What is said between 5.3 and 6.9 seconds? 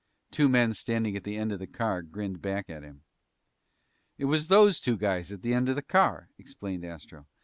at the end of the car," explained